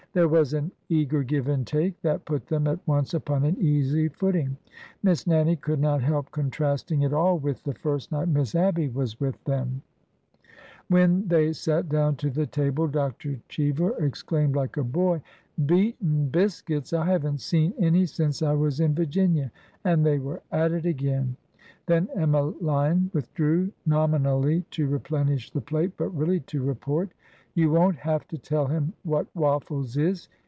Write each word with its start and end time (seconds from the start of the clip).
There 0.13 0.27
was 0.27 0.53
an 0.53 0.73
eager 0.89 1.23
give 1.23 1.47
and 1.47 1.65
take 1.65 2.01
that 2.01 2.25
put 2.25 2.47
them 2.47 2.67
at 2.67 2.81
once 2.85 3.13
upon 3.13 3.45
an 3.45 3.55
easy 3.61 4.09
footing. 4.09 4.57
Miss 5.01 5.25
Nannie 5.25 5.55
could 5.55 5.79
not 5.79 6.01
help 6.01 6.31
contrasting 6.31 7.03
it 7.03 7.13
all 7.13 7.37
with 7.39 7.63
the 7.63 7.75
first 7.75 8.11
night 8.11 8.27
Miss 8.27 8.53
Abby 8.53 8.89
was 8.89 9.17
with 9.21 9.41
them. 9.45 9.81
lOO 10.89 10.97
ORDER 10.97 10.97
NO. 10.97 10.97
11 10.97 11.15
When 11.19 11.27
they 11.29 11.53
sat 11.53 11.87
down 11.87 12.17
to 12.17 12.29
the 12.29 12.45
table 12.45 12.89
Dr. 12.89 13.39
Cheever 13.47 13.95
ex 14.03 14.21
claimed 14.21 14.53
like 14.53 14.75
a 14.75 14.83
boy:'' 14.83 15.21
Beaten 15.65 16.27
biscuits! 16.27 16.91
I 16.91 17.05
have 17.05 17.25
n't 17.25 17.39
seen 17.39 17.73
any 17.79 18.05
since 18.05 18.41
I 18.41 18.51
was 18.53 18.81
in 18.81 18.93
Virginia,"— 18.93 19.49
and 19.85 20.05
they 20.05 20.19
were 20.19 20.41
at 20.51 20.73
it 20.73 20.85
again. 20.85 21.37
Then 21.85 22.09
Emmeline 22.17 23.11
withdrew, 23.13 23.71
nominally 23.85 24.65
to 24.71 24.87
replenish 24.87 25.51
the 25.51 25.61
plate, 25.61 25.93
but 25.95 26.09
really 26.09 26.41
to 26.41 26.61
report: 26.61 27.11
"You 27.53 27.69
won't 27.69 27.97
have 27.97 28.25
to 28.29 28.37
tell 28.37 28.67
him 28.67 28.93
what 29.03 29.27
waffles 29.35 29.97
is 29.97 30.29